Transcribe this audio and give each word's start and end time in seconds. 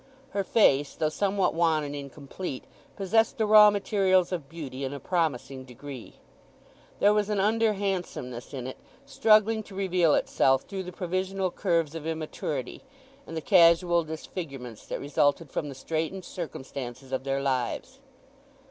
Her 0.31 0.43
face, 0.43 0.95
though 0.95 1.09
somewhat 1.09 1.53
wan 1.53 1.83
and 1.83 1.95
incomplete, 1.95 2.63
possessed 2.95 3.37
the 3.37 3.45
raw 3.45 3.69
materials 3.69 4.31
of 4.31 4.49
beauty 4.49 4.83
in 4.83 4.93
a 4.95 4.99
promising 4.99 5.63
degree. 5.63 6.15
There 6.99 7.13
was 7.13 7.29
an 7.29 7.39
under 7.39 7.73
handsomeness 7.73 8.51
in 8.51 8.65
it, 8.65 8.77
struggling 9.05 9.61
to 9.61 9.75
reveal 9.75 10.15
itself 10.15 10.63
through 10.63 10.85
the 10.85 10.91
provisional 10.91 11.51
curves 11.51 11.93
of 11.93 12.07
immaturity, 12.07 12.81
and 13.27 13.37
the 13.37 13.41
casual 13.41 14.03
disfigurements 14.03 14.87
that 14.87 14.99
resulted 14.99 15.51
from 15.51 15.69
the 15.69 15.75
straitened 15.75 16.25
circumstances 16.25 17.11
of 17.11 17.23
their 17.23 17.39
lives. 17.39 17.99